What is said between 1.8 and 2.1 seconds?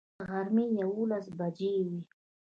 وې.